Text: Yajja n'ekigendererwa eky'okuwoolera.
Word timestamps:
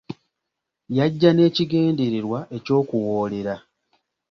Yajja 0.97 1.29
n'ekigendererwa 1.33 2.39
eky'okuwoolera. 2.57 3.55